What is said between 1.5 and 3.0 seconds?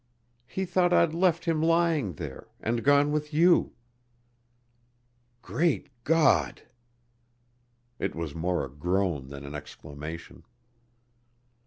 lying there and